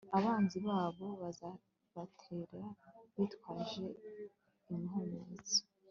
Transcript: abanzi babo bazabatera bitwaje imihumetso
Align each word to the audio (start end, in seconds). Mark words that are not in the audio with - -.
abanzi 0.17 0.57
babo 0.67 1.07
bazabatera 1.21 2.61
bitwaje 3.15 3.85
imihumetso 4.73 5.59